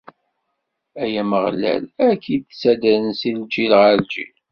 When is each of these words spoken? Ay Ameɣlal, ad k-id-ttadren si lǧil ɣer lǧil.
Ay 1.01 1.13
Ameɣlal, 1.21 1.83
ad 2.07 2.13
k-id-ttadren 2.23 3.05
si 3.19 3.31
lǧil 3.39 3.71
ɣer 3.79 3.91
lǧil. 4.03 4.35